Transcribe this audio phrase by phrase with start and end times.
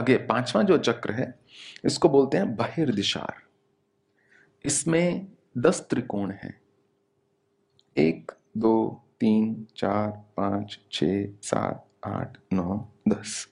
[0.00, 1.40] आगे पांचवा जो चक्र है,
[1.84, 3.42] इसको बोलते हैं बहिर्दिशार।
[4.64, 6.60] इसमें दस त्रिकोण हैं।
[7.96, 11.04] एक, दो, तीन, चार, पाँच छ
[11.42, 13.48] सात, आठ, नौ, दस।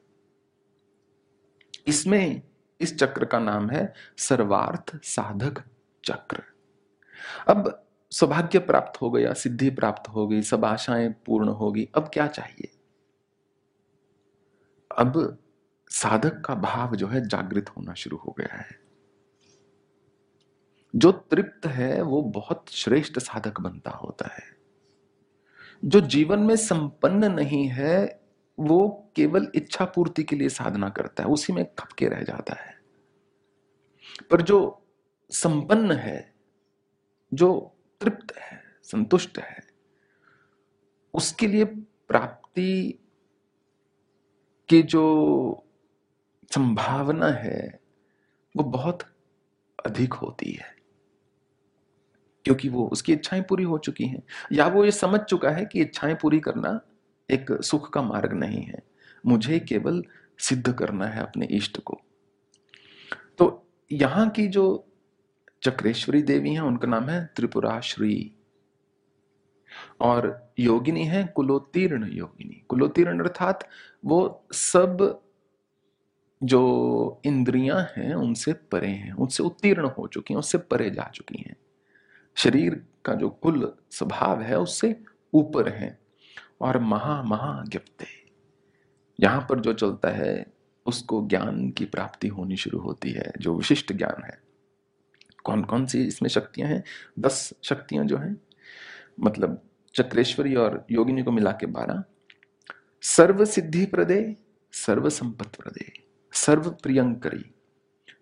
[1.86, 2.42] इसमें
[2.80, 5.62] इस चक्र का नाम है सर्वार्थ साधक
[6.04, 6.42] चक्र।
[7.48, 12.26] अब सौभाग्य प्राप्त हो गया, सिद्धि प्राप्त हो गई, सब आशाएँ पूर्ण होगी अब क्या
[12.26, 12.68] चाहिए?
[14.98, 15.38] अब
[15.90, 18.80] साधक का भाव जो है जागृत होना शुरू हो गया है।
[20.96, 24.58] जो तृप्त है, वो बहुत श्रेष्ठ साधक बनता होता है।
[25.84, 28.20] जो जीवन में संपन्न नहीं है,
[28.58, 32.78] वो केवल इच्छा पूर्ति के लिए साधना करता है, उसी में खपके रह जाता है।
[34.30, 34.86] पर जो
[35.30, 36.34] संपन्न है,
[37.34, 39.68] जो तृप्त है, संतुष्ट है,
[41.14, 41.64] उसके लिए
[42.08, 42.98] प्राप्ति
[44.68, 45.64] की जो
[46.54, 47.80] संभावना है,
[48.56, 49.02] वो बहुत
[49.86, 50.76] अधिक होती है।
[52.44, 55.80] क्योंकि वो उसकी इच्छाएँ पूरी हो चुकी हैं। या वो ये समझ चुका है कि
[55.80, 56.80] इच्छाएँ पूरी करना
[57.30, 58.82] एक सुख का मार्ग नहीं है।
[59.26, 60.04] मुझे केवल
[60.38, 62.00] सिद्ध करना है अपने इष्ट को।
[63.38, 64.84] तो यहाँ की जो
[65.62, 68.34] चक्रेश्वरी देवी हैं, उनका नाम है त्रिपुरा श्री
[70.00, 73.68] और योगिनी है कुलोत्तीर्ण योगिनी। कुलोत्तीर्ण अर्थात
[74.04, 75.20] वो सब
[76.42, 81.38] जो इंद्रियाँ हैं, उनसे परे हैं, उनसे उत्तीर्ण हो चुकी हैं, उससे परे जा चुकी
[81.38, 81.56] हैं।
[82.34, 85.00] शरीर का जो कुल स्वभाव है, उससे
[85.34, 85.98] ऊपर है
[86.60, 88.06] और महा महा ज्ञप्ते
[89.20, 90.46] यहाँ पर जो चलता है,
[90.86, 94.42] उसको ज्ञान की प्राप्ति होनी शुरू होती है, जो विशिष्ट ज्ञान है।
[95.44, 96.84] कौन कौन सी इसमें शक्तियाँ हैं?
[97.18, 98.40] दस शक्तियाँ जो हैं
[99.20, 99.62] मतलब
[99.94, 102.04] चक्रेश्वरी और योगिनी को मिला के बारह।
[103.02, 104.36] सर्व सिद्धि प्रदे
[104.72, 107.44] सर्व संपत प्रदे। सर्व प्रियंकरी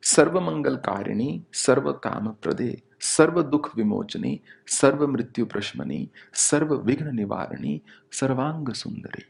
[0.02, 4.36] सर्व मंगल कारिणी सर्व काम प्रदे सर्व दुख विमोचनी
[4.70, 7.78] सर्व मृत्यु प्रशमनी सर्व विघ्न निवारणी
[8.12, 9.24] सर्वांग सुंदरी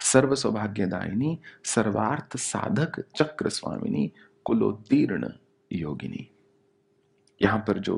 [0.00, 4.06] सर्व सौभाग्यदायिनी सर्वार्थ साधक चक्र स्वामिनी
[4.46, 5.28] कुलोत्तीर्ण
[5.70, 6.28] योगिनी।
[7.40, 7.96] यहाँ पर जो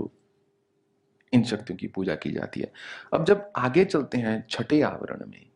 [1.32, 2.72] इन शक्तियों की पूजा की जाती है।
[3.15, 5.47] अब जब आगे चलते हैं छठे आवरण में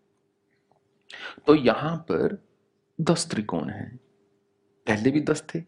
[1.47, 2.39] तो यहाँ पर
[2.99, 3.99] दस त्रिकोण हैं।
[4.87, 5.63] पहले भी दस थे,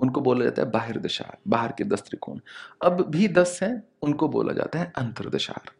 [0.00, 2.40] उनको बोला जाता है बाहर दशार, बाहर के दस त्रिकोण।
[2.82, 5.70] अब भी दस हैं, उनको बोला जाता है अंतरदशार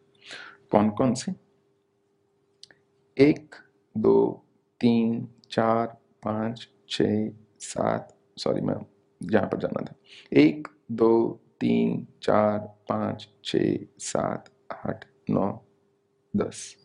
[0.70, 1.32] कौन कौन से?
[3.18, 3.54] एक,
[3.96, 4.44] दो,
[4.80, 5.86] तीन, चार,
[6.22, 7.02] पाँच, छ,
[7.60, 8.74] सात सॉरी मैं
[9.32, 9.94] यहाँ पर जाना था।
[10.32, 13.56] एक, दो, तीन, चार, पाँच, छ,
[13.98, 15.66] सात, आठ, नौ,
[16.36, 16.76] दस।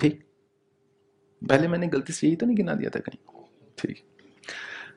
[0.00, 0.24] ठीक?
[1.48, 3.39] पहले मैंने गलती से यही तो नहीं गिना दिया था कहीं।
[3.80, 4.02] ठीक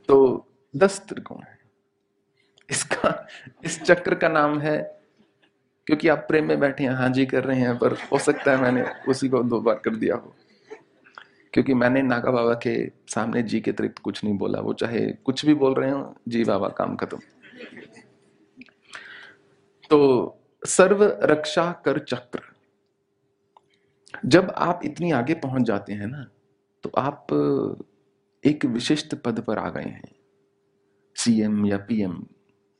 [0.07, 1.57] तो दस त्रिकोण है।
[2.69, 3.27] इसका,
[3.65, 4.77] इस चक्र का नाम है,
[5.87, 8.61] क्योंकि आप प्रेम में बैठे हैं हाँ जी कर रहे हैं, पर हो सकता है
[8.61, 10.35] मैंने उसी को दो बार कर दिया हो।
[11.53, 12.75] क्योंकि मैंने नागा बाबा के
[13.07, 16.43] सामने जी के अतिरिक्त कुछ नहीं बोला, वो चाहे कुछ भी बोल रहे हो, जी
[16.43, 17.19] बाबा, काम खत्म।
[19.89, 22.41] तो सर्व रक्षा कर चक्र।
[24.25, 26.25] जब आप इतनी आगे पहुँच जाते हैं ना
[26.83, 27.27] तो आप
[28.45, 30.15] एक विशिष्ट पद पर आ गए हैं।
[31.15, 32.27] सीएम या पीएम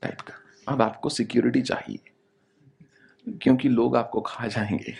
[0.01, 0.34] टाइप का।
[0.68, 2.00] अब आपको सिक्योरिटी चाहिए,
[3.29, 4.96] क्योंकि लोग आपको खा जाएँगे।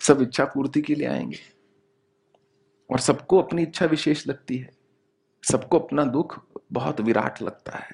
[0.00, 1.38] सब इच्छा पूर्ति के लिए आएँगे।
[2.90, 4.70] और सबको अपनी इच्छा विशेष लगती है।
[5.42, 7.90] सबको अपना दुख बहुत विराट लगता है।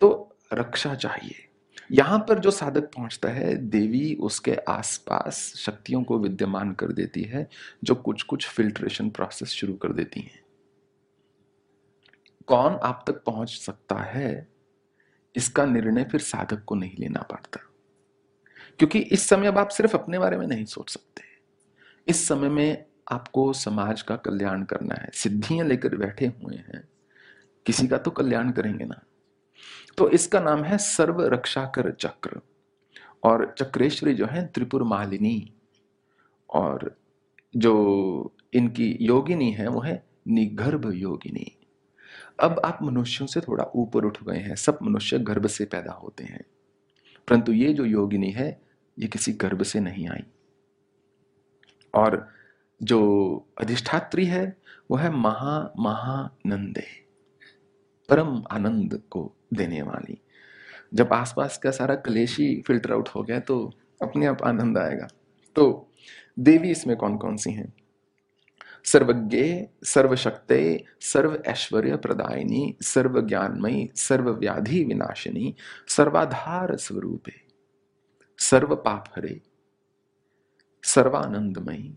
[0.00, 1.49] तो रक्षा चाहिए।
[1.92, 7.48] यहाँ पर जो साधक पहुँचता है, देवी उसके आसपास शक्तियों को विद्यमान कर देती है,
[7.84, 10.42] जो कुछ कुछ फिल्ट्रेशन प्रोसेस शुरू कर देती हैं।
[12.46, 14.48] कौन आप तक पहुँच सकता है,
[15.36, 17.60] इसका निर्णय फिर साधक को नहीं लेना पड़ता।
[18.78, 21.22] क्योंकि इस समय अब आप सिर्फ़ अपने बारे में नहीं सोच सकते।
[22.08, 26.88] इस समय में आपको समाज का कल्याण करना है। सिद्धियाँ लेकर बैठे हुए हैं।
[27.66, 29.02] किसी का तो कल्याण करेंगे ना।
[30.00, 32.40] तो इसका नाम है सर्व रक्षा कर चक्र।
[33.24, 35.52] और चक्रेश्वरी जो है, त्रिपुर मालिनी,
[36.54, 36.98] और
[37.56, 41.56] जो इनकी योगिनी है, वो है निगर्भ योगिनी।
[42.40, 46.24] अब आप मनुष्यों से थोड़ा ऊपर उठ गए हैं। सब मनुष्य गर्भ से पैदा होते
[46.24, 46.44] हैं।
[47.28, 48.62] परंतु ये जो योगिनी है,
[48.98, 50.24] ये किसी गर्भ से नहीं आई।
[51.94, 52.28] और
[52.82, 54.56] जो अधिष्ठात्री है,
[54.90, 57.09] वो है महा, महानंदे।
[58.10, 60.20] परम आनंद को देने वाली।
[60.94, 63.72] जब आसपास का सारा क्लेशी फ़िल्टर आउट हो गया तो
[64.02, 65.08] अपने आप आनंद आएगा।
[65.56, 65.92] तो
[66.38, 67.72] देवी इसमें कौन कौन सी हैं?
[68.84, 75.54] सर्वज्ञ, सर्वशक्ते सर्व ऐश्वर्य प्रदायिनी सर्व ज्ञानमयी सर्व व्याधि विनाशिनी,
[75.88, 77.32] सर्वाधार स्वरूपे
[78.38, 79.40] सर्व पाप हरे
[80.84, 81.94] सर्वानंदमयी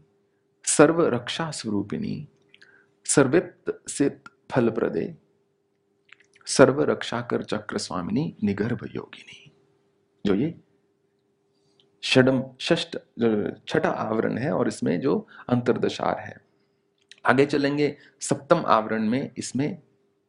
[0.65, 2.27] सर्व रक्षा स्वरूपिणी
[3.05, 5.05] सर्विप्त सिद्ध फल प्रदे
[6.47, 9.51] सर्व रक्षा कर चक्र स्वामिनी निगर्भ योगिनी
[10.25, 10.53] जो ये
[12.03, 12.97] षडम षष्ट
[13.67, 15.15] छठा आवरण है और इसमें जो
[15.49, 16.35] अंतरदशार है।
[17.25, 19.81] आगे चलेंगे, सप्तम आवरण में इसमें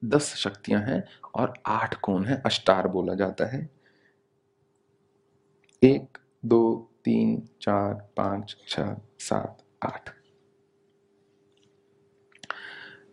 [0.03, 1.03] दस शक्तियाँ हैं
[1.35, 3.69] और आठ कोण है, अष्टार बोला जाता है।
[5.83, 8.81] एक, दो, तीन, चार, पाँच छ
[9.21, 10.11] सात, आठ।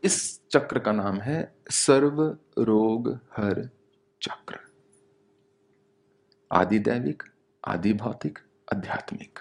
[0.04, 3.70] इस चक्र का नाम है सर्व रोग हर
[4.22, 4.60] चक्र।
[6.52, 7.24] आदि दैविक,
[7.68, 8.40] आदि भौतिक,
[8.74, 9.40] आध्यात्मिक।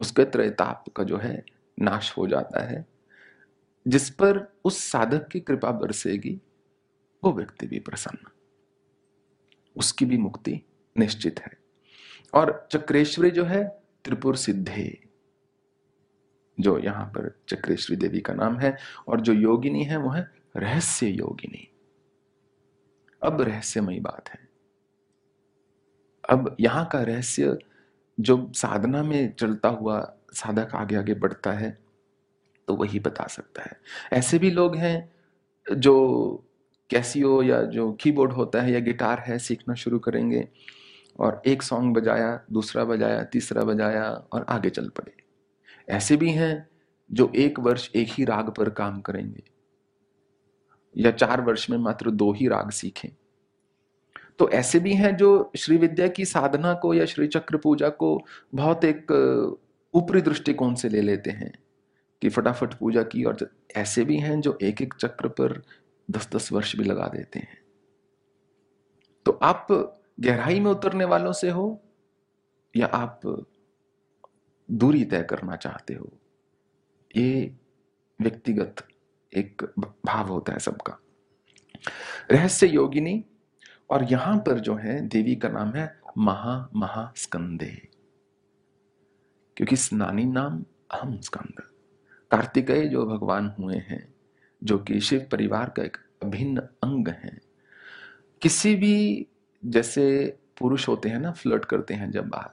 [0.00, 1.44] उसके त्रैताप का जो है,
[1.80, 2.86] नाश हो जाता है,
[3.88, 6.40] जिस पर उस साधक की कृपा बरसेगी,
[7.24, 8.30] वो व्यक्ति भी प्रसन्न।
[9.76, 10.62] उसकी भी मुक्ति
[10.98, 11.58] निश्चित है।
[12.34, 15.07] और चक्रेश्वरी जो है, त्रिपुर सिद्धे।
[16.60, 18.76] जो यहाँ पर चक्रेश्वरी देवी का नाम है
[19.08, 21.68] और जो योगिनी है, वो है रहस्य योगिनी।
[23.22, 24.38] अब रहस्यमयी बात है।
[26.24, 27.56] अब यहाँ का रहस्य
[28.18, 30.00] जो साधना में चलता हुआ
[30.34, 31.76] साधक आगे आगे बढ़ता है
[32.68, 33.76] तो वही बता सकता है।
[34.12, 35.10] ऐसे भी लोग हैं
[35.66, 35.94] जो
[36.90, 40.46] कैसियो या जो कीबोर्ड होता है या गिटार है, सीखना शुरू करेंगे
[41.18, 45.17] और एक सॉन्ग बजाया, दूसरा बजाया, तीसरा बजाया और आगे चल पड़े।
[45.88, 46.68] ऐसे भी हैं
[47.10, 49.42] जो एक वर्ष एक ही राग पर काम करेंगे,
[50.96, 53.08] या चार वर्ष में मात्र दो ही राग सीखें।
[54.38, 58.18] तो ऐसे भी हैं जो श्री विद्या की साधना को या श्री चक्र पूजा को
[58.54, 59.12] बहुत एक
[59.94, 61.52] ऊपरी दृष्टिकोण से ले लेते हैं
[62.22, 65.62] कि फटाफट पूजा की, और ऐसे भी हैं जो एक एक चक्र पर
[66.08, 67.58] दस दस वर्ष भी लगा देते हैं।
[69.26, 69.66] तो आप
[70.20, 71.80] गहराई में उतरने वालों से हो,
[72.74, 73.20] या आप
[74.70, 76.12] दूरी तय करना चाहते हो,
[77.16, 77.56] ये
[78.20, 78.88] व्यक्तिगत
[79.36, 79.62] एक
[80.06, 80.98] भाव होता है सबका।
[82.30, 83.24] रहस्य योगिनी,
[83.90, 87.88] और यहाँ पर जो है, देवी का नाम है महा महास्कंदे।
[89.56, 91.60] क्योंकि स्नानी नाम अहम स्कंद।
[92.30, 94.14] कार्तिकेय जो भगवान हुए हैं,
[94.64, 97.40] जो कि शिव परिवार का एक अभिन्न अंग है,
[98.42, 99.26] किसी भी
[99.64, 102.50] जैसे पुरुष होते हैं ना, फ्लर्ट करते हैं जब बाहर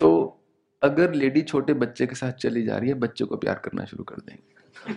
[0.00, 0.35] तो
[0.86, 4.04] अगर लेडी छोटे बच्चे के साथ चली जा रही है, बच्चे को प्यार करना शुरू
[4.04, 4.94] कर देंगे।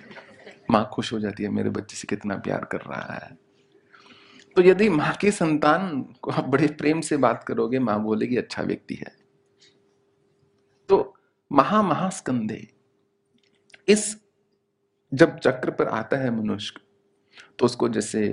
[0.71, 3.37] माँ खुश हो जाती है, मेरे बच्चे से कितना प्यार कर रहा है।
[4.57, 8.63] तो यदि माँ की संतान को आप बड़े प्रेम से बात करोगे, माँ बोलेगी अच्छा
[8.63, 9.11] व्यक्ति है।
[10.89, 11.13] तो
[11.51, 12.67] महा महास्कंदे
[13.87, 14.15] इस
[15.11, 16.79] जब चक्र पर आता है मनुष्य
[17.59, 18.27] तो उसको जैसे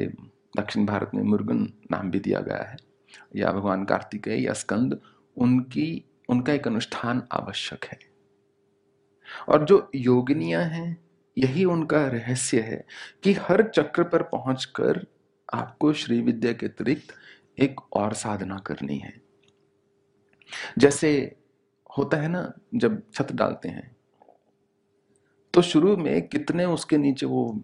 [0.57, 1.59] दक्षिण भारत में मुर्गन
[1.91, 2.77] नाम भी दिया गया है,
[3.37, 5.01] या भगवान कार्तिकेय या स्कंद,
[5.37, 7.99] उनकी उनका एक अनुष्ठान आवश्यक है।
[9.49, 10.97] और जो योगिनियाँ हैं,
[11.37, 12.85] यही उनका रहस्य है
[13.23, 15.05] कि हर चक्र पर पहुंचकर
[15.55, 17.15] आपको श्री विद्या के अतिरिक्त
[17.59, 19.13] एक और साधना करनी है।
[20.79, 21.37] जैसे
[21.99, 23.95] होता है ना, जब छत डालते हैं
[25.55, 27.63] तो शुरू में कितने उसके नीचे वो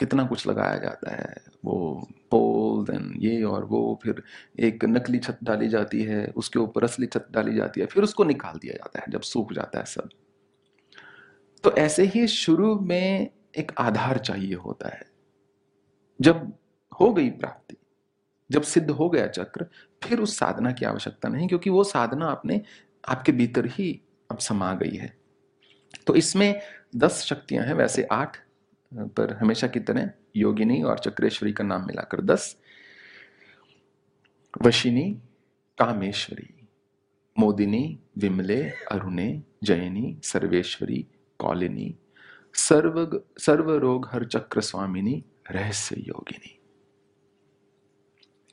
[0.00, 2.08] कितना कुछ लगाया जाता है, वो
[2.82, 4.22] देन ये और वो, फिर
[4.58, 8.24] एक नकली छत डाली जाती है, उसके ऊपर असली छत डाली जाती है, फिर उसको
[8.24, 10.08] निकाल दिया जाता है जब सूख जाता है सब।
[11.64, 15.02] तो ऐसे ही शुरू में एक आधार चाहिए होता है।
[16.20, 16.52] जब
[17.00, 17.76] हो गई प्राप्ति,
[18.50, 19.66] जब सिद्ध हो गया चक्र,
[20.04, 22.62] फिर उस साधना की आवश्यकता नहीं, क्योंकि वो साधना आपने
[23.08, 25.16] आपके भीतर ही अब समा गई है।
[26.06, 26.60] तो इसमें
[26.96, 28.36] दस शक्तियाँ हैं, वैसे आठ
[28.94, 32.56] पर हमेशा की तरह योगिनी और चक्रेश्वरी का नाम मिलाकर दस।
[34.60, 35.12] वशिनी,
[35.78, 36.68] कामेश्वरी,
[37.38, 41.06] मोदिनी, विमले, अरुणे, जयनी, सर्वेश्वरी,
[41.38, 41.98] कौलिनी,
[42.54, 46.58] सर्व सर्व रोग हर चक्र स्वामिनी रहस्य योगिनी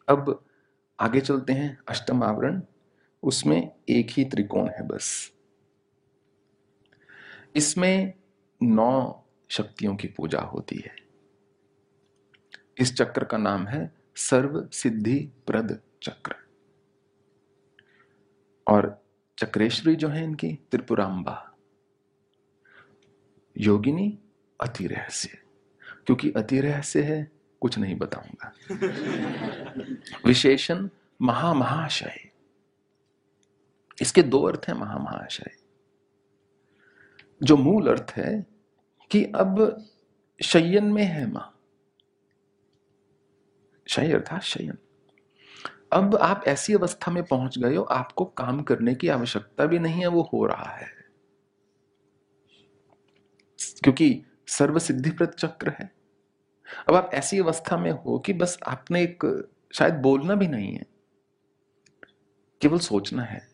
[0.08, 0.46] अब
[1.00, 2.62] आगे चलते हैं अष्टम आवरण।
[3.24, 5.34] उसमें एक ही त्रिकोण है बस।
[7.56, 8.14] इसमें
[8.64, 10.96] नौ शक्तियों की पूजा होती है।
[12.78, 16.36] इस चक्र का नाम है सर्व सिद्धि प्रद चक्र।
[18.68, 19.06] और
[19.38, 21.56] चक्रेश्वरी जो है इनकी त्रिपुरांबा।
[23.58, 24.20] योगिनी
[24.62, 25.42] अति रहस्य।
[26.06, 28.54] क्योंकि अति रहस्य है कुछ नहीं बताऊँगा।
[30.26, 30.90] विशेषण
[31.22, 32.32] महामहाशय।
[34.02, 35.58] इसके दो अर्थ हैं महामहाशय।
[37.44, 38.46] जो मूल अर्थ है
[39.12, 39.86] कि अब
[40.44, 41.60] शयन में है माँ।
[43.88, 44.78] शय अर्थात शयन
[45.94, 50.00] अब आप ऐसी अवस्था में पहुँच गए हो, आपको काम करने की आवश्यकता भी नहीं
[50.00, 50.88] है, वो हो रहा है।
[53.84, 55.92] क्योंकि सर्व सिद्धिप्रद चक्र है।
[56.90, 60.86] अब आप ऐसी अवस्था में हो कि बस आपने एक, शायद बोलना भी नहीं है।
[62.62, 63.48] केवल सोचना है।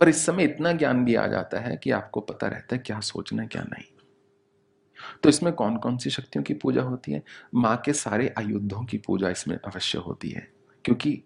[0.00, 3.00] पर इस समय इतना ज्ञान भी आ जाता है कि आपको पता रहता है क्या
[3.00, 3.84] सोचना है, क्या नहीं।
[5.22, 7.22] तो इसमें कौन कौन सी शक्तियों की पूजा होती है?
[7.54, 10.52] माँ के सारे आयुद्धों की पूजा इसमें अवश्य होती है।
[10.84, 11.24] क्योंकि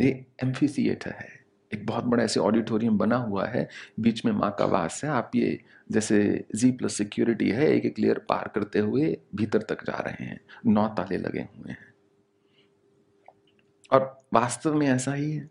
[0.00, 1.40] ये एम्फीसिएटर है।
[1.74, 3.68] एक बहुत बड़ा ऐसे ऑडिटोरियम बना हुआ है।
[4.00, 7.98] बीच में माँ का वास है। आप ये जैसे जी प्लस सिक्योरिटी है। एक एक
[7.98, 11.94] लेयर पार करते हुए भीतर तक जा रहे हैं। नौ ताले लगे हुए हैं।
[13.92, 15.50] और वास्तव में ऐसा ही है।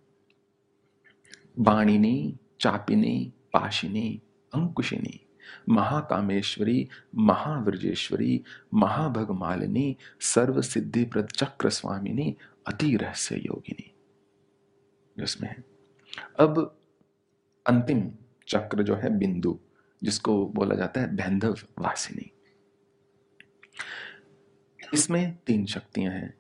[1.59, 4.21] बाणिनी चापिनी पाशिनी
[4.55, 5.25] अंकुशिनी
[5.69, 12.37] महाकामेश्वरी, महाव्रजेश्वरी, महाभगमालिनी सर्व सिद्धिप्रद चक्र स्वामिनी
[12.67, 13.98] अति रहस्य योगिनी।
[15.19, 15.63] जिसमें है।
[16.39, 16.79] अब
[17.67, 18.11] अंतिम
[18.47, 19.59] चक्र जो है बिंदु,
[20.03, 22.31] जिसको बोला जाता है बैंधव वासिनी
[24.93, 26.33] इसमें तीन शक्तियाँ हैं।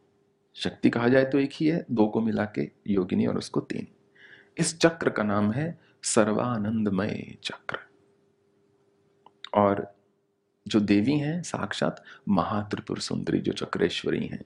[0.53, 3.87] शक्ति कहा जाए तो एक ही है, दो को मिला के योगिनी और उसको तीन।
[4.57, 7.77] इस चक्र का नाम है सर्वानंदमय चक्र।
[9.53, 9.95] और
[10.67, 14.43] जो देवी हैं, साक्षात महात्रिपुर सुंदरी, जो चक्रेश्वरी हैं।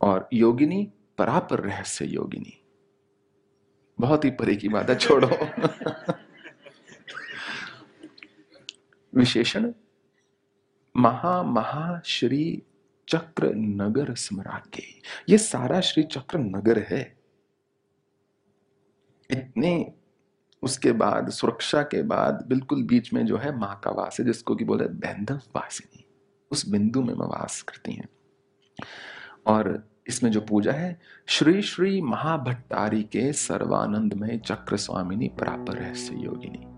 [0.00, 2.65] और योगिनी परापर रहस्य योगिनी।
[4.00, 5.30] बहुत ही परे की बात है, छोड़ो।
[9.14, 9.72] विशेषण,
[10.96, 12.62] महा महा श्री
[13.08, 14.82] चक्र नगर स्मराग्य
[15.28, 17.18] ये सारा श्री चक्र नगर है।
[19.30, 19.94] इतने
[20.62, 24.56] उसके बाद, सुरक्षा के बाद, बिल्कुल बीच में जो है माँ का वास है, जिसको
[24.56, 26.04] कि बोले बैंधव वासिनी।
[26.50, 28.08] उस बिंदु में मैं वास करती हैं।
[29.46, 36.75] और इसमें जो पूजा है श्री श्री महाभट्टारी के सर्वानंदमय चक्र स्वामिनी प्रापर रहस्य योगिनी।